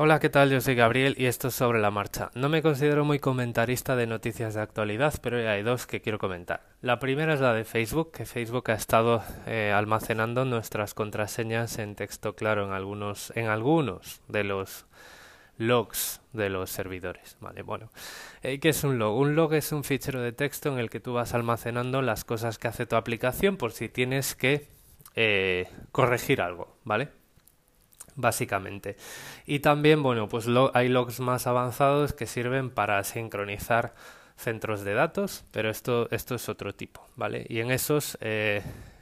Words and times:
Hola, 0.00 0.20
¿qué 0.20 0.28
tal? 0.28 0.48
Yo 0.48 0.60
soy 0.60 0.76
Gabriel 0.76 1.16
y 1.18 1.26
esto 1.26 1.48
es 1.48 1.54
sobre 1.54 1.80
la 1.80 1.90
marcha. 1.90 2.30
No 2.36 2.48
me 2.48 2.62
considero 2.62 3.04
muy 3.04 3.18
comentarista 3.18 3.96
de 3.96 4.06
noticias 4.06 4.54
de 4.54 4.60
actualidad, 4.60 5.14
pero 5.20 5.38
hay 5.38 5.64
dos 5.64 5.88
que 5.88 6.00
quiero 6.00 6.20
comentar. 6.20 6.62
La 6.82 7.00
primera 7.00 7.34
es 7.34 7.40
la 7.40 7.52
de 7.52 7.64
Facebook, 7.64 8.12
que 8.12 8.24
Facebook 8.24 8.70
ha 8.70 8.74
estado 8.74 9.24
eh, 9.48 9.72
almacenando 9.74 10.44
nuestras 10.44 10.94
contraseñas 10.94 11.80
en 11.80 11.96
texto 11.96 12.36
claro 12.36 12.64
en 12.64 12.70
algunos, 12.70 13.32
en 13.34 13.48
algunos 13.48 14.20
de 14.28 14.44
los 14.44 14.86
logs 15.56 16.20
de 16.32 16.48
los 16.48 16.70
servidores. 16.70 17.36
Vale, 17.40 17.62
bueno, 17.62 17.90
eh, 18.42 18.60
¿qué 18.60 18.68
es 18.68 18.84
un 18.84 19.00
log? 19.00 19.18
Un 19.18 19.34
log 19.34 19.52
es 19.54 19.72
un 19.72 19.82
fichero 19.82 20.22
de 20.22 20.30
texto 20.30 20.68
en 20.68 20.78
el 20.78 20.90
que 20.90 21.00
tú 21.00 21.14
vas 21.14 21.34
almacenando 21.34 22.02
las 22.02 22.22
cosas 22.22 22.58
que 22.58 22.68
hace 22.68 22.86
tu 22.86 22.94
aplicación 22.94 23.56
por 23.56 23.72
si 23.72 23.88
tienes 23.88 24.36
que 24.36 24.68
eh, 25.16 25.68
corregir 25.90 26.40
algo, 26.40 26.76
¿vale? 26.84 27.17
Básicamente. 28.20 28.96
Y 29.46 29.60
también, 29.60 30.02
bueno, 30.02 30.28
pues 30.28 30.46
hay 30.74 30.88
logs 30.88 31.20
más 31.20 31.46
avanzados 31.46 32.12
que 32.12 32.26
sirven 32.26 32.68
para 32.68 33.04
sincronizar 33.04 33.94
centros 34.34 34.82
de 34.82 34.94
datos, 34.94 35.44
pero 35.52 35.70
esto, 35.70 36.08
esto 36.10 36.34
es 36.34 36.48
otro 36.48 36.74
tipo, 36.74 37.06
¿vale? 37.14 37.46
Y 37.48 37.60
en 37.60 37.70
esos 37.70 38.18
eh, 38.20 38.60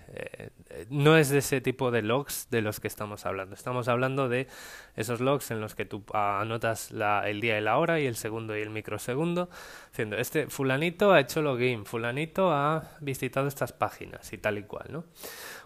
eh, 0.09 0.51
no 0.91 1.17
es 1.17 1.29
de 1.31 1.39
ese 1.39 1.61
tipo 1.61 1.91
de 1.91 2.03
logs 2.03 2.49
de 2.51 2.61
los 2.61 2.81
que 2.81 2.89
estamos 2.89 3.27
hablando. 3.27 3.55
Estamos 3.55 3.89
hablando 3.89 4.29
de 4.29 4.49
esos 4.95 5.21
logs 5.21 5.51
en 5.51 5.61
los 5.61 5.75
que 5.75 5.85
tú 5.85 6.05
anotas 6.13 6.91
la, 6.91 7.29
el 7.29 7.41
día 7.41 7.59
y 7.59 7.63
la 7.63 7.79
hora 7.79 8.01
y 8.01 8.07
el 8.07 8.17
segundo 8.17 8.57
y 8.57 8.63
el 8.63 8.71
microsegundo, 8.71 9.49
diciendo, 9.91 10.17
este 10.17 10.49
fulanito 10.49 11.13
ha 11.13 11.21
hecho 11.21 11.43
login, 11.43 11.87
fulanito 11.87 12.53
ha 12.53 12.91
visitado 13.01 13.47
estas 13.47 13.73
páginas 13.73 14.33
y 14.33 14.39
tal 14.39 14.59
y 14.59 14.63
cual, 14.65 14.87
¿no? 14.91 15.05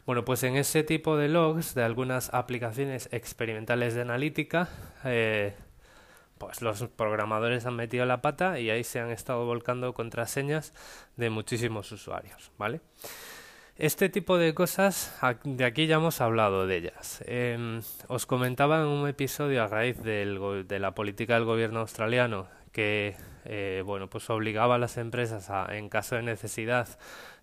Bueno, 0.06 0.24
pues 0.24 0.42
en 0.42 0.56
ese 0.56 0.82
tipo 0.82 1.16
de 1.16 1.28
logs 1.28 1.74
de 1.74 1.82
algunas 1.82 2.32
aplicaciones 2.34 3.08
experimentales 3.12 3.94
de 3.94 4.02
analítica, 4.02 4.68
eh, 5.04 5.54
pues 6.38 6.62
los 6.62 6.82
programadores 6.88 7.66
han 7.66 7.76
metido 7.76 8.06
la 8.06 8.22
pata 8.22 8.58
y 8.58 8.70
ahí 8.70 8.82
se 8.82 8.98
han 8.98 9.10
estado 9.10 9.44
volcando 9.44 9.92
contraseñas 9.92 10.72
de 11.16 11.30
muchísimos 11.30 11.92
usuarios, 11.92 12.50
¿vale? 12.56 12.80
Este 13.76 14.08
tipo 14.08 14.36
de 14.36 14.52
cosas, 14.52 15.18
de 15.44 15.64
aquí 15.64 15.86
ya 15.86 15.96
hemos 15.96 16.20
hablado 16.20 16.66
de 16.66 16.76
ellas. 16.76 17.22
Em, 17.26 17.80
os 18.08 18.26
comentaba 18.26 18.80
en 18.80 18.88
un 18.88 19.08
episodio 19.08 19.62
a 19.62 19.68
raíz 19.68 20.02
de 20.02 20.78
la 20.78 20.94
política 20.94 21.34
del 21.34 21.44
gobierno 21.44 21.80
australiano 21.80 22.46
que 22.72 23.16
eh, 23.44 23.82
bueno, 23.84 24.08
pues 24.08 24.28
obligaba 24.30 24.76
a 24.76 24.78
las 24.78 24.96
empresas 24.96 25.50
a, 25.50 25.76
en 25.76 25.88
caso 25.88 26.16
de 26.16 26.22
necesidad, 26.22 26.88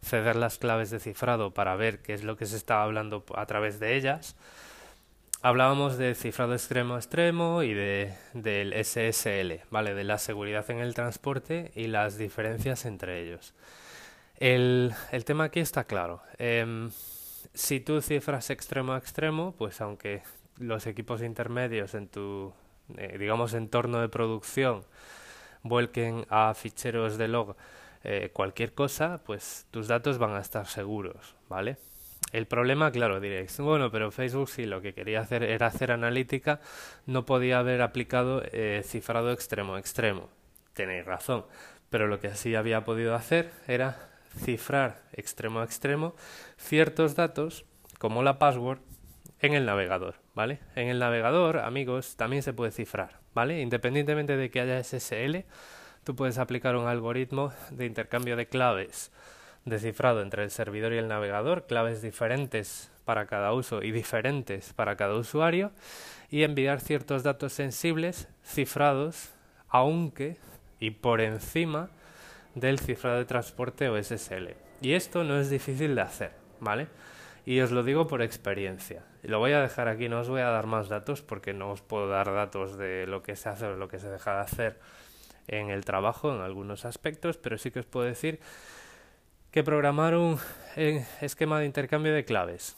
ceder 0.01 0.35
las 0.35 0.57
claves 0.57 0.89
de 0.89 0.99
cifrado 0.99 1.53
para 1.53 1.75
ver 1.75 1.99
qué 2.01 2.13
es 2.13 2.23
lo 2.23 2.37
que 2.37 2.45
se 2.45 2.55
estaba 2.55 2.83
hablando 2.83 3.25
a 3.35 3.45
través 3.45 3.79
de 3.79 3.95
ellas. 3.95 4.35
Hablábamos 5.41 5.97
de 5.97 6.15
cifrado 6.15 6.53
extremo 6.53 6.95
a 6.95 6.97
extremo 6.97 7.63
y 7.63 7.73
de, 7.73 8.13
del 8.33 8.73
SSL, 8.73 9.61
¿vale? 9.69 9.93
De 9.93 10.03
la 10.03 10.17
seguridad 10.17 10.69
en 10.71 10.79
el 10.79 10.93
transporte 10.93 11.71
y 11.75 11.87
las 11.87 12.17
diferencias 12.17 12.85
entre 12.85 13.21
ellos. 13.23 13.53
El, 14.37 14.93
el 15.11 15.25
tema 15.25 15.45
aquí 15.45 15.59
está 15.59 15.85
claro. 15.85 16.21
Em, 16.37 16.91
si 17.53 17.79
tú 17.79 18.01
cifras 18.01 18.49
extremo 18.49 18.93
a 18.93 18.97
extremo, 18.97 19.55
pues 19.57 19.81
aunque 19.81 20.21
los 20.59 20.85
equipos 20.87 21.21
intermedios 21.21 21.93
en 21.95 22.07
tu, 22.07 22.53
eh, 22.97 23.17
digamos, 23.17 23.53
entorno 23.53 23.99
de 23.99 24.09
producción 24.09 24.83
vuelquen 25.63 26.25
a 26.29 26.53
ficheros 26.53 27.17
de 27.17 27.27
log 27.27 27.55
eh, 28.03 28.29
cualquier 28.31 28.73
cosa, 28.73 29.21
pues 29.25 29.65
tus 29.71 29.87
datos 29.87 30.17
van 30.17 30.35
a 30.35 30.39
estar 30.39 30.67
seguros, 30.67 31.35
¿vale? 31.49 31.77
El 32.31 32.45
problema, 32.45 32.91
claro, 32.91 33.19
diréis, 33.19 33.57
bueno, 33.59 33.89
pero 33.89 34.11
Facebook 34.11 34.49
sí 34.49 34.65
lo 34.65 34.81
que 34.81 34.93
quería 34.93 35.21
hacer 35.21 35.43
era 35.43 35.67
hacer 35.67 35.91
analítica, 35.91 36.59
no 37.05 37.25
podía 37.25 37.59
haber 37.59 37.81
aplicado 37.81 38.43
eh, 38.51 38.81
cifrado 38.85 39.31
extremo 39.31 39.75
a 39.75 39.79
extremo. 39.79 40.29
Tenéis 40.73 41.05
razón, 41.05 41.45
pero 41.89 42.07
lo 42.07 42.19
que 42.19 42.35
sí 42.35 42.53
había 42.53 42.83
podido 42.83 43.15
hacer 43.15 43.51
era 43.67 44.09
cifrar 44.37 45.03
extremo 45.13 45.59
a 45.59 45.63
extremo 45.63 46.15
ciertos 46.57 47.15
datos, 47.15 47.65
como 47.99 48.23
la 48.23 48.39
password, 48.39 48.79
en 49.39 49.53
el 49.53 49.65
navegador, 49.65 50.15
¿vale? 50.33 50.59
En 50.75 50.87
el 50.87 50.99
navegador, 50.99 51.59
amigos, 51.59 52.15
también 52.15 52.43
se 52.43 52.53
puede 52.53 52.71
cifrar, 52.71 53.19
¿vale? 53.33 53.61
Independientemente 53.61 54.35
de 54.35 54.49
que 54.49 54.61
haya 54.61 54.83
SSL, 54.83 55.45
tú 56.03 56.15
puedes 56.15 56.37
aplicar 56.37 56.75
un 56.75 56.87
algoritmo 56.87 57.53
de 57.69 57.85
intercambio 57.85 58.35
de 58.35 58.47
claves 58.47 59.11
de 59.65 59.79
cifrado 59.79 60.21
entre 60.21 60.43
el 60.43 60.51
servidor 60.51 60.93
y 60.93 60.97
el 60.97 61.07
navegador, 61.07 61.67
claves 61.67 62.01
diferentes 62.01 62.89
para 63.05 63.25
cada 63.25 63.53
uso 63.53 63.83
y 63.83 63.91
diferentes 63.91 64.73
para 64.73 64.95
cada 64.95 65.15
usuario, 65.15 65.71
y 66.29 66.43
enviar 66.43 66.79
ciertos 66.79 67.23
datos 67.23 67.53
sensibles 67.53 68.27
cifrados, 68.43 69.33
aunque 69.69 70.37
y 70.79 70.91
por 70.91 71.21
encima 71.21 71.89
del 72.59 72.79
cifrado 72.79 73.17
de 73.17 73.25
transporte 73.25 73.89
o 73.89 74.01
SSL. 74.01 74.55
Y 74.81 74.93
esto 74.93 75.23
no 75.23 75.39
es 75.39 75.49
difícil 75.49 75.95
de 75.95 76.01
hacer, 76.01 76.31
¿vale? 76.59 76.87
Y 77.45 77.59
os 77.61 77.71
lo 77.71 77.83
digo 77.83 78.07
por 78.07 78.21
experiencia. 78.21 79.03
Lo 79.23 79.39
voy 79.39 79.53
a 79.53 79.61
dejar 79.61 79.87
aquí, 79.87 80.09
no 80.09 80.19
os 80.19 80.29
voy 80.29 80.41
a 80.41 80.49
dar 80.49 80.67
más 80.67 80.89
datos 80.89 81.21
porque 81.21 81.53
no 81.53 81.71
os 81.71 81.81
puedo 81.81 82.07
dar 82.07 82.33
datos 82.33 82.77
de 82.77 83.07
lo 83.07 83.23
que 83.23 83.35
se 83.35 83.49
hace 83.49 83.65
o 83.65 83.75
lo 83.75 83.87
que 83.87 83.99
se 83.99 84.09
deja 84.09 84.35
de 84.35 84.41
hacer 84.41 84.79
en 85.47 85.69
el 85.69 85.85
trabajo 85.85 86.33
en 86.33 86.41
algunos 86.41 86.83
aspectos, 86.83 87.37
pero 87.37 87.57
sí 87.57 87.71
que 87.71 87.79
os 87.79 87.85
puedo 87.85 88.05
decir 88.05 88.39
que 89.51 89.63
programar 89.63 90.15
un 90.15 90.37
eh, 90.75 91.05
esquema 91.21 91.59
de 91.59 91.65
intercambio 91.65 92.13
de 92.13 92.25
claves 92.25 92.75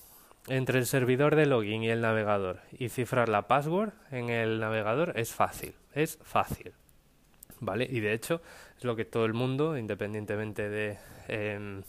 entre 0.48 0.80
el 0.80 0.86
servidor 0.86 1.36
de 1.36 1.46
login 1.46 1.84
y 1.84 1.90
el 1.90 2.02
navegador 2.02 2.60
y 2.72 2.90
cifrar 2.90 3.30
la 3.30 3.48
password 3.48 3.94
en 4.12 4.30
el 4.30 4.60
navegador 4.60 5.14
es 5.16 5.34
fácil, 5.34 5.74
es 5.94 6.20
fácil. 6.24 6.74
¿Vale? 7.62 7.88
Y 7.90 8.00
de 8.00 8.14
hecho 8.14 8.42
es 8.78 8.84
lo 8.86 8.96
que 8.96 9.06
todo 9.06 9.26
el 9.26 9.34
mundo, 9.34 9.78
independientemente 9.78 10.70
de 10.70 10.98
em, 11.28 11.82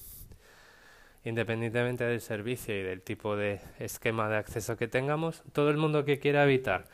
independientemente 1.24 2.04
del 2.04 2.20
servicio 2.20 2.78
y 2.78 2.82
del 2.82 3.02
tipo 3.02 3.36
de 3.36 3.60
esquema 3.78 4.28
de 4.28 4.36
acceso 4.36 4.76
que 4.76 4.88
tengamos, 4.88 5.42
todo 5.52 5.70
el 5.70 5.76
mundo 5.76 6.04
que 6.04 6.18
quiera 6.18 6.44
evitar 6.44 6.86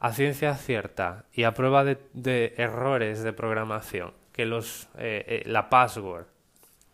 a 0.00 0.12
ciencia 0.12 0.54
cierta 0.54 1.24
y 1.32 1.44
a 1.44 1.54
prueba 1.54 1.84
de, 1.84 2.54
errores 2.56 3.22
de 3.22 3.32
programación 3.32 4.12
que 4.32 4.44
los 4.44 4.88
eh, 4.98 5.24
eh, 5.26 5.42
la 5.46 5.70
password 5.70 6.26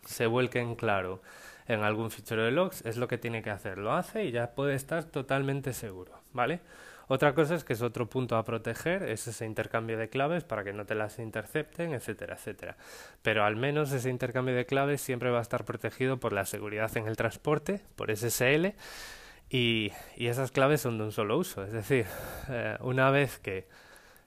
se 0.04 0.26
vuelque 0.26 0.60
en 0.60 0.76
claro 0.76 1.20
en 1.66 1.82
algún 1.82 2.10
fichero 2.10 2.44
de 2.44 2.50
logs 2.50 2.84
es 2.84 2.98
lo 2.98 3.08
que 3.08 3.18
tiene 3.18 3.42
que 3.42 3.50
hacer 3.50 3.78
lo 3.78 3.92
hace 3.92 4.26
y 4.26 4.30
ya 4.30 4.52
puede 4.52 4.74
estar 4.74 5.04
totalmente 5.04 5.72
seguro 5.72 6.12
vale 6.32 6.60
otra 7.12 7.34
cosa 7.34 7.56
es 7.56 7.64
que 7.64 7.72
es 7.72 7.82
otro 7.82 8.08
punto 8.08 8.36
a 8.36 8.44
proteger, 8.44 9.02
es 9.02 9.26
ese 9.26 9.44
intercambio 9.44 9.98
de 9.98 10.08
claves 10.08 10.44
para 10.44 10.62
que 10.62 10.72
no 10.72 10.86
te 10.86 10.94
las 10.94 11.18
intercepten, 11.18 11.92
etcétera, 11.92 12.36
etcétera. 12.36 12.76
Pero 13.22 13.42
al 13.44 13.56
menos 13.56 13.90
ese 13.90 14.10
intercambio 14.10 14.54
de 14.54 14.64
claves 14.64 15.00
siempre 15.00 15.28
va 15.30 15.40
a 15.40 15.42
estar 15.42 15.64
protegido 15.64 16.20
por 16.20 16.32
la 16.32 16.46
seguridad 16.46 16.96
en 16.96 17.08
el 17.08 17.16
transporte, 17.16 17.80
por 17.96 18.16
SSL, 18.16 18.74
y, 19.48 19.90
y 20.16 20.28
esas 20.28 20.52
claves 20.52 20.82
son 20.82 20.98
de 20.98 21.04
un 21.04 21.10
solo 21.10 21.36
uso. 21.36 21.64
Es 21.64 21.72
decir, 21.72 22.06
eh, 22.48 22.76
una 22.78 23.10
vez 23.10 23.40
que 23.40 23.66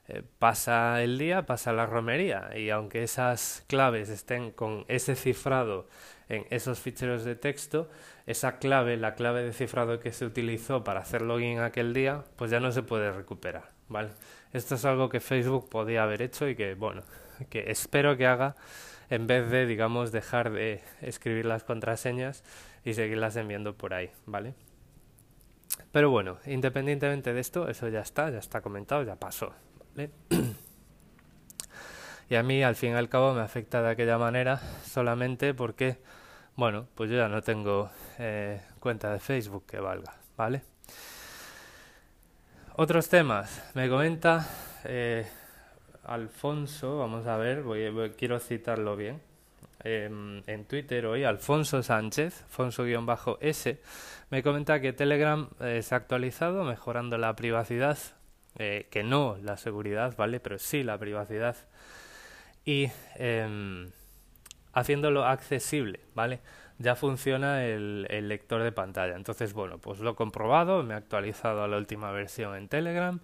eh, 0.06 0.22
pasa 0.38 1.02
el 1.02 1.18
día, 1.18 1.46
pasa 1.46 1.72
la 1.72 1.86
romería, 1.86 2.50
y 2.56 2.70
aunque 2.70 3.02
esas 3.02 3.64
claves 3.68 4.10
estén 4.10 4.50
con 4.50 4.84
ese 4.88 5.16
cifrado 5.16 5.88
en 6.28 6.46
esos 6.50 6.78
ficheros 6.80 7.24
de 7.24 7.36
texto, 7.36 7.88
esa 8.26 8.58
clave, 8.58 8.96
la 8.96 9.14
clave 9.14 9.42
de 9.42 9.52
cifrado 9.52 10.00
que 10.00 10.12
se 10.12 10.26
utilizó 10.26 10.84
para 10.84 11.00
hacer 11.00 11.22
login 11.22 11.60
aquel 11.60 11.94
día, 11.94 12.24
pues 12.36 12.50
ya 12.50 12.60
no 12.60 12.72
se 12.72 12.82
puede 12.82 13.12
recuperar, 13.12 13.70
¿vale? 13.88 14.10
Esto 14.52 14.74
es 14.74 14.84
algo 14.84 15.08
que 15.08 15.20
Facebook 15.20 15.68
podía 15.68 16.02
haber 16.02 16.22
hecho 16.22 16.48
y 16.48 16.54
que, 16.54 16.74
bueno, 16.74 17.02
que 17.50 17.70
espero 17.70 18.16
que 18.16 18.26
haga 18.26 18.56
en 19.10 19.26
vez 19.26 19.50
de, 19.50 19.66
digamos, 19.66 20.12
dejar 20.12 20.50
de 20.50 20.82
escribir 21.00 21.46
las 21.46 21.64
contraseñas 21.64 22.44
y 22.84 22.94
seguirlas 22.94 23.36
enviando 23.36 23.76
por 23.76 23.94
ahí, 23.94 24.10
¿vale? 24.26 24.54
Pero 25.92 26.10
bueno, 26.10 26.38
independientemente 26.46 27.32
de 27.32 27.40
esto, 27.40 27.68
eso 27.68 27.88
ya 27.88 28.00
está, 28.00 28.30
ya 28.30 28.38
está 28.38 28.60
comentado, 28.60 29.02
ya 29.02 29.16
pasó, 29.16 29.54
¿vale? 29.94 30.10
y 32.30 32.34
a 32.34 32.42
mí, 32.42 32.62
al 32.62 32.76
fin 32.76 32.92
y 32.92 32.94
al 32.94 33.08
cabo, 33.08 33.34
me 33.34 33.40
afecta 33.40 33.82
de 33.82 33.90
aquella 33.90 34.18
manera 34.18 34.60
solamente 34.84 35.54
porque 35.54 35.98
bueno, 36.56 36.86
pues 36.94 37.10
yo 37.10 37.16
ya 37.16 37.28
no 37.28 37.42
tengo 37.42 37.90
eh, 38.18 38.60
cuenta 38.78 39.12
de 39.12 39.18
Facebook 39.18 39.66
que 39.66 39.80
valga, 39.80 40.14
¿vale? 40.36 40.62
Otros 42.76 43.08
temas. 43.08 43.72
Me 43.74 43.88
comenta 43.88 44.46
eh, 44.84 45.26
Alfonso, 46.04 46.98
vamos 46.98 47.26
a 47.26 47.36
ver, 47.38 47.62
voy, 47.62 48.12
quiero 48.16 48.38
citarlo 48.38 48.96
bien. 48.96 49.20
Em, 49.82 50.42
en 50.46 50.64
Twitter 50.64 51.06
hoy, 51.06 51.24
Alfonso 51.24 51.82
Sánchez, 51.82 52.42
Alfonso-S, 52.42 53.80
me 54.30 54.42
comenta 54.42 54.80
que 54.80 54.92
Telegram 54.92 55.48
eh, 55.60 55.82
se 55.82 55.94
ha 55.94 55.98
actualizado 55.98 56.62
mejorando 56.62 57.18
la 57.18 57.34
privacidad, 57.34 57.98
que 58.56 59.02
no 59.04 59.36
la 59.42 59.56
seguridad, 59.56 60.16
¿vale? 60.16 60.40
Pero 60.40 60.58
sí 60.58 60.82
la 60.82 60.98
privacidad. 60.98 61.56
Y 62.64 62.90
em, 63.16 63.90
haciéndolo 64.72 65.24
accesible, 65.24 66.00
¿vale? 66.14 66.40
Ya 66.78 66.96
funciona 66.96 67.64
el, 67.64 68.06
el, 68.10 68.28
lector 68.28 68.62
de 68.62 68.72
pantalla. 68.72 69.16
Entonces, 69.16 69.52
bueno, 69.52 69.78
pues 69.78 70.00
lo 70.00 70.10
he 70.10 70.14
comprobado, 70.14 70.82
me 70.82 70.94
he 70.94 70.96
actualizado 70.96 71.62
a 71.62 71.68
la 71.68 71.76
última 71.76 72.10
versión 72.10 72.56
en 72.56 72.68
Telegram. 72.68 73.20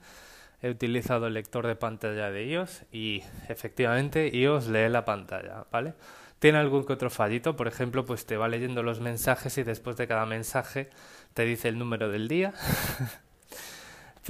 he 0.62 0.71
utilizado 0.71 1.27
el 1.27 1.35
lector 1.35 1.67
de 1.67 1.75
pantalla 1.77 2.31
de 2.31 2.47
iOS 2.47 2.85
y 2.93 3.23
efectivamente 3.49 4.29
iOS 4.37 4.69
lee 4.69 4.88
la 4.88 5.05
pantalla, 5.05 5.65
¿vale? 5.73 5.94
Tiene 6.38 6.59
algún 6.59 6.85
que 6.85 6.94
otro 6.94 7.11
fallito, 7.11 7.56
por 7.56 7.69
ejemplo, 7.69 8.06
pues 8.06 8.27
te 8.27 8.37
va 8.37 8.49
leyendo 8.49 8.82
los 8.82 9.00
mensajes 9.00 9.59
y 9.59 9.62
después 9.62 9.97
de 9.97 10.06
cada 10.06 10.27
mensaje 10.27 10.91
te 11.35 11.44
dice 11.44 11.69
el 11.69 11.79
número 11.79 12.09
del 12.09 12.29
día. 12.29 12.55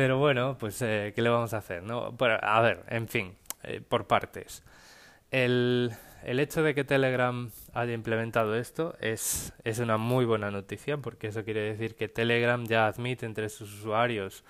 Pero 0.00 0.16
bueno, 0.16 0.56
pues 0.58 0.80
eh, 0.80 1.12
¿qué 1.14 1.20
le 1.20 1.28
vamos 1.28 1.52
a 1.52 1.58
hacer? 1.58 1.82
No? 1.82 2.16
a 2.18 2.60
ver, 2.62 2.84
en 2.88 3.06
fin, 3.06 3.36
eh, 3.62 3.82
por 3.86 4.06
partes. 4.06 4.62
El, 5.30 5.92
el 6.22 6.40
hecho 6.40 6.62
de 6.62 6.74
que 6.74 6.84
Telegram 6.84 7.50
haya 7.74 7.92
implementado 7.92 8.56
esto 8.56 8.96
es, 9.02 9.52
es 9.62 9.78
una 9.78 9.98
muy 9.98 10.24
buena 10.24 10.50
noticia 10.50 10.96
porque 10.96 11.26
eso 11.26 11.44
quiere 11.44 11.60
decir 11.60 11.96
que 11.96 12.08
Telegram 12.08 12.64
ya 12.64 12.86
admite 12.86 13.26
entre 13.26 13.50
sus 13.50 13.74
usuarios 13.74 14.42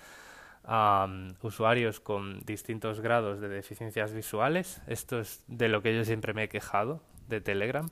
usuarios 1.41 1.99
con 1.99 2.39
distintos 2.45 3.01
grados 3.01 3.41
de 3.41 3.49
deficiencias 3.49 4.13
visuales. 4.13 4.81
Esto 4.87 5.19
es 5.19 5.43
de 5.47 5.67
lo 5.67 5.81
que 5.81 5.93
yo 5.93 6.05
siempre 6.05 6.33
me 6.33 6.43
he 6.43 6.47
quejado 6.47 7.01
de 7.27 7.41
Telegram 7.41 7.89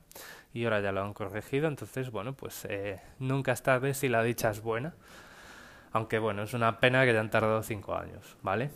y 0.54 0.64
ahora 0.64 0.80
ya 0.80 0.92
lo 0.92 1.02
han 1.02 1.12
corregido. 1.12 1.68
Entonces, 1.68 2.10
bueno, 2.10 2.32
pues 2.32 2.64
eh, 2.70 3.02
nunca 3.18 3.52
es 3.52 3.62
tarde 3.62 3.92
si 3.92 4.08
la 4.08 4.22
dicha 4.22 4.48
es 4.48 4.62
buena. 4.62 4.94
Aunque 5.92 6.18
bueno, 6.18 6.42
es 6.42 6.54
una 6.54 6.78
pena 6.80 7.04
que 7.04 7.12
ya 7.12 7.20
han 7.20 7.30
tardado 7.30 7.62
cinco 7.62 7.96
años, 7.96 8.36
¿vale? 8.42 8.70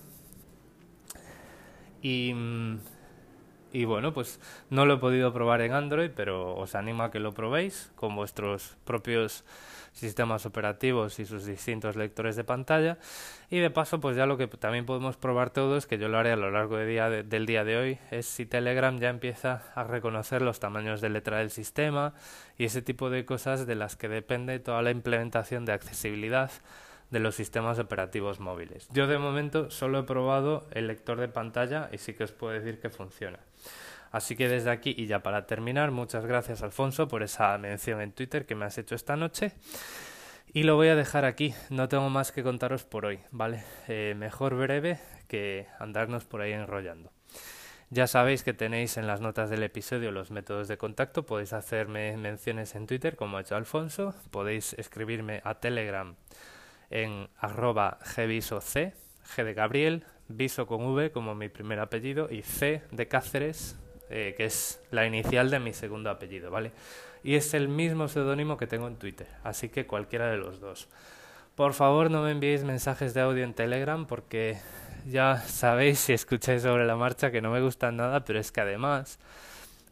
Y, 2.03 2.33
mm, 2.35 2.79
y 3.73 3.85
bueno, 3.87 4.13
pues 4.15 4.41
no 4.71 4.87
lo 4.87 4.95
he 4.95 4.99
podido 4.99 5.33
probar 5.33 5.61
en 5.61 5.73
Android, 5.73 6.11
pero 6.15 6.55
os 6.55 6.75
animo 6.75 7.03
a 7.03 7.11
que 7.11 7.19
lo 7.19 7.33
probéis 7.33 7.91
con 7.97 8.15
vuestros 8.15 8.77
propios 8.85 9.45
sistemas 9.95 10.45
operativos 10.45 11.19
y 11.19 11.25
sus 11.25 11.47
distintos 11.47 11.97
lectores 11.97 12.37
de 12.37 12.45
pantalla. 12.45 12.99
Y 13.51 13.59
de 13.59 13.71
paso, 13.71 14.01
pues 14.01 14.17
ya 14.17 14.27
lo 14.27 14.37
que 14.37 14.47
también 14.49 14.87
podemos 14.87 15.17
probar 15.17 15.51
todos, 15.51 15.87
que 15.87 15.99
yo 15.99 16.09
lo 16.09 16.19
haré 16.19 16.33
a 16.33 16.37
lo 16.37 16.51
largo 16.51 16.77
de 16.77 16.87
día 16.87 17.09
del 17.09 17.47
día 17.47 17.65
de 17.65 17.77
hoy, 17.77 17.99
es 18.11 18.27
si 18.27 18.45
Telegram 18.47 18.99
ya 18.99 19.09
empieza 19.09 19.63
a 19.75 19.85
reconocer 19.85 20.43
los 20.43 20.61
tamaños 20.61 21.01
de 21.01 21.11
letra 21.11 21.39
del 21.39 21.51
sistema 21.51 22.15
y 22.59 22.67
ese 22.67 22.83
tipo 22.83 23.11
de 23.11 23.25
cosas 23.25 23.67
de 23.67 23.75
las 23.77 23.97
que 23.97 24.09
depende 24.09 24.59
toda 24.59 24.83
la 24.83 24.91
implementación 24.91 25.65
de 25.65 25.73
accesibilidad 25.73 26.51
de 27.15 27.21
los 27.21 27.37
sistemas 27.37 27.79
operativos 27.79 28.41
móviles. 28.41 28.89
Yo 28.93 29.07
de 29.07 29.19
momento 29.19 29.71
solo 29.71 30.01
he 30.01 30.03
probado 30.03 30.67
el 30.73 30.89
lector 30.89 31.21
de 31.21 31.29
pantalla 31.29 31.89
y 31.93 31.99
sí 31.99 32.13
que 32.13 32.25
os 32.25 32.33
puedo 32.33 32.53
decir 32.53 32.81
que 32.81 32.91
funciona. 32.91 33.39
Así 34.11 34.35
que 34.35 34.49
desde 34.49 34.71
aquí 34.71 34.97
y 34.99 35.07
ya 35.07 35.23
para 35.23 35.47
terminar, 35.47 35.93
muchas 35.93 36.27
gracias 36.27 36.63
Alfonso 36.63 37.07
por 37.07 37.23
esa 37.23 37.57
mención 37.57 38.01
en 38.01 38.11
Twitter 38.11 38.47
que 38.47 38.57
me 38.57 38.65
has 38.65 38.79
hecho 38.79 38.97
esta 38.97 39.15
noche. 39.15 39.53
Y 40.53 40.65
lo 40.65 40.75
voy 40.75 40.89
a 40.89 40.97
dejar 40.97 41.25
aquí, 41.25 41.55
no 41.71 41.89
tengo 41.89 42.11
más 42.11 42.33
que 42.33 42.43
contaros 42.43 42.83
por 42.83 43.07
hoy, 43.07 43.21
¿vale? 43.31 43.63
Eh, 43.87 44.15
mejor 44.17 44.57
breve 44.57 44.99
que 45.29 45.69
andarnos 45.79 46.25
por 46.25 46.41
ahí 46.41 46.53
enrollando. 46.53 47.13
Ya 47.91 48.09
sabéis 48.09 48.43
que 48.43 48.55
tenéis 48.55 48.97
en 48.97 49.07
las 49.07 49.21
notas 49.21 49.51
del 49.51 49.63
episodio 49.63 50.11
los 50.11 50.33
métodos 50.33 50.67
de 50.67 50.79
contacto, 50.79 51.27
podéis 51.27 51.53
hacerme 51.53 52.17
menciones 52.17 52.75
en 52.75 52.89
Twitter 52.89 53.15
como 53.15 53.37
ha 53.37 53.43
hecho 53.43 53.55
Alfonso, 53.55 54.17
podéis 54.33 54.73
escribirme 54.73 55.43
a 55.45 55.55
Telegram 55.55 56.17
en 56.95 57.29
arroba 57.39 57.99
gvisoc, 58.17 58.63
G 58.63 59.45
de 59.45 59.53
Gabriel, 59.53 60.05
viso 60.29 60.67
con 60.67 60.87
V 60.87 61.13
como 61.13 61.35
mi 61.35 61.51
primer 61.51 61.81
apellido 61.81 62.29
y 62.31 62.41
C 62.41 62.83
de 62.91 63.07
Cáceres 63.09 63.77
eh, 64.11 64.35
que 64.37 64.45
es 64.45 64.81
la 64.91 65.07
inicial 65.07 65.51
de 65.51 65.59
mi 65.59 65.73
segundo 65.73 66.11
apellido, 66.11 66.51
¿vale? 66.51 66.73
Y 67.23 67.37
es 67.37 67.55
el 67.55 67.69
mismo 67.69 68.07
seudónimo 68.07 68.59
que 68.59 68.67
tengo 68.67 68.87
en 68.87 68.97
Twitter, 68.97 69.27
así 69.43 69.71
que 69.71 69.87
cualquiera 69.87 70.31
de 70.31 70.37
los 70.37 70.61
dos. 70.61 70.89
Por 71.55 71.73
favor, 71.73 72.11
no 72.11 72.23
me 72.23 72.31
enviéis 72.31 72.65
mensajes 72.65 73.15
de 73.15 73.23
audio 73.23 73.45
en 73.45 73.55
Telegram 73.55 74.07
porque 74.07 74.59
ya 75.07 75.39
sabéis 75.39 76.01
si 76.01 76.13
escucháis 76.13 76.63
sobre 76.63 76.85
la 76.85 76.97
marcha 76.97 77.31
que 77.31 77.41
no 77.41 77.51
me 77.51 77.63
gustan 77.63 77.97
nada, 77.97 78.25
pero 78.25 78.39
es 78.39 78.53
que 78.53 78.61
además, 78.61 79.19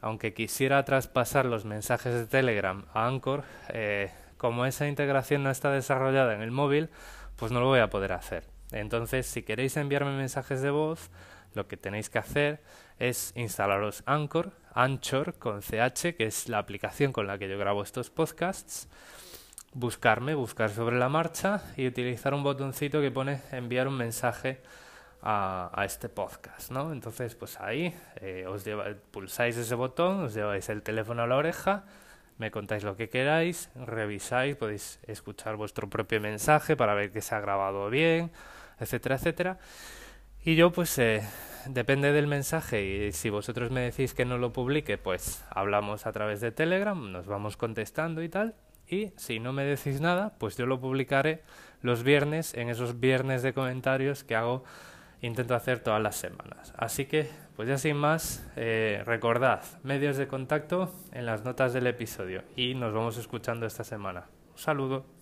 aunque 0.03 0.35
quisiera 0.35 0.85
traspasar 0.85 1.47
los 1.47 1.65
mensajes 1.65 2.13
de 2.13 2.27
Telegram 2.27 2.85
a 2.93 3.07
Anchor, 3.07 3.45
eh, 3.71 4.11
como 4.43 4.67
esa 4.67 4.89
integración 4.89 5.44
no 5.44 5.53
está 5.53 5.71
desarrollada 5.71 6.35
en 6.35 6.43
el 6.43 6.50
móvil, 6.50 6.91
pues 7.37 7.53
no 7.53 7.61
lo 7.61 7.67
voy 7.67 7.79
a 7.79 7.91
poder 7.91 8.11
hacer. 8.11 8.43
Entonces, 8.73 9.25
si 9.25 9.44
queréis 9.44 9.77
enviarme 9.77 10.17
mensajes 10.17 10.61
de 10.62 10.71
voz, 10.71 11.11
lo 11.55 11.69
que 11.69 11.77
tenéis 11.77 12.11
que 12.11 12.19
hacer 12.19 12.61
es 12.99 13.33
instalaros 13.37 14.03
Anchor, 14.05 14.50
Anchor 14.75 15.35
con 15.35 15.61
CH, 15.62 16.17
que 16.17 16.27
es 16.27 16.49
la 16.49 16.59
aplicación 16.59 17.12
con 17.12 17.29
la 17.29 17.39
que 17.39 17.49
yo 17.49 17.56
grabo 17.56 17.85
estos 17.85 18.11
podcasts, 18.11 18.89
buscarme, 19.75 20.35
buscar 20.35 20.71
sobre 20.71 20.99
la 20.99 21.09
marcha 21.09 21.62
y 21.77 21.87
utilizar 21.87 22.35
un 22.35 22.43
botoncito 22.43 23.00
que 23.00 23.12
pone 23.12 23.43
enviar 23.53 23.87
un 23.87 23.97
mensaje 23.97 24.61
a, 25.23 25.71
este 25.85 26.09
podcast, 26.09 26.73
¿no? 26.73 26.93
Entonces, 26.93 27.37
pues 27.37 27.61
ahí 27.61 27.94
eh, 28.17 28.44
os 28.49 28.65
pulsáis 29.12 29.56
ese 29.56 29.77
botón, 29.77 30.25
os 30.25 30.35
lleváis 30.35 30.69
el 30.69 30.83
teléfono 30.83 31.23
a 31.23 31.29
la 31.29 31.37
oreja, 31.37 31.85
me 32.38 32.50
contáis 32.50 32.84
lo 32.84 32.96
que 32.96 33.08
queráis, 33.08 33.70
revisáis, 33.75 34.56
podéis 34.56 35.00
escuchar 35.06 35.56
vuestro 35.56 35.88
propio 35.88 36.20
mensaje 36.20 36.76
para 36.76 36.94
ver 36.94 37.12
que 37.12 37.20
se 37.20 37.34
ha 37.34 37.40
grabado 37.40 37.88
bien, 37.90 38.31
etcétera, 38.79 39.17
etcétera. 39.17 39.58
Y 40.44 40.56
yo 40.56 40.73
pues 40.73 40.99
eh, 40.99 41.23
depende 41.67 42.12
del 42.12 42.26
mensaje 42.26 42.82
y 42.84 43.12
si 43.12 43.31
vosotros 43.31 43.70
me 43.70 43.82
decís 43.82 44.14
que 44.14 44.25
no 44.25 44.38
lo 44.38 44.52
publique, 44.52 44.99
pues 44.99 45.44
hablamos 45.50 46.06
a 46.06 46.12
través 46.12 46.40
de 46.40 46.50
Telegram, 46.50 47.12
nos 47.12 47.26
vamos 47.26 47.56
contestando 47.56 48.23
y 48.23 48.29
tal. 48.29 48.55
Y 48.88 49.12
si 49.17 49.38
no 49.38 49.52
me 49.52 49.64
decís 49.64 50.00
nada, 50.00 50.34
pues 50.38 50.56
yo 50.56 50.67
lo 50.67 50.81
publicaré 50.81 51.43
los 51.81 52.02
viernes 52.02 52.55
en 52.55 52.69
esos 52.69 53.00
viernes 53.00 53.43
de 53.43 53.55
comentarios 53.55 54.25
que 54.25 54.34
hago, 54.34 54.64
intento 55.23 55.55
hacer 55.55 55.81
todas 55.81 56.03
las 56.03 56.17
semanas. 56.17 56.75
Así 56.77 57.07
que, 57.07 57.31
pues 57.57 57.69
ya 57.69 57.79
sin 57.79 57.97
más, 57.97 58.47
eh, 58.57 59.03
recordad, 59.07 59.63
medios 59.83 60.17
de 60.17 60.29
contacto 60.29 60.93
en 61.13 61.27
las 61.27 61.45
notas 61.45 61.73
del 61.73 61.87
episodio 61.87 62.43
y 62.57 62.75
nos 62.75 62.93
vamos 62.93 63.17
escuchando 63.17 63.65
esta 63.65 63.85
semana. 63.85 64.27
Un 64.51 64.59
saludo. 64.59 65.22